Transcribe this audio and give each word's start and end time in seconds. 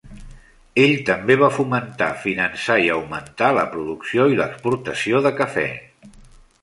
Ell 0.83 0.93
també 1.09 1.35
va 1.41 1.49
fomentar, 1.57 2.07
finançar 2.23 2.79
i 2.85 2.89
augmentar 2.95 3.51
la 3.59 3.67
producció 3.75 4.29
i 4.33 4.41
l'exportació 4.41 5.23
de 5.29 5.35
cafè. 5.43 5.67